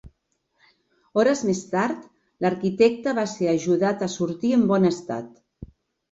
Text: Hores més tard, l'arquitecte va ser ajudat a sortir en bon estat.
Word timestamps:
Hores 1.23 1.41
més 1.49 1.59
tard, 1.73 2.07
l'arquitecte 2.45 3.13
va 3.17 3.25
ser 3.33 3.49
ajudat 3.51 4.01
a 4.05 4.09
sortir 4.15 4.55
en 4.57 4.63
bon 4.73 4.89
estat. 4.91 5.29